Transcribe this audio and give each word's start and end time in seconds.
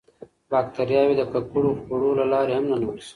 باکتریاوې 0.51 1.15
د 1.17 1.23
ککړو 1.33 1.71
خوړو 1.81 2.09
له 2.19 2.25
لارې 2.31 2.53
هم 2.57 2.65
ننوځي. 2.71 3.01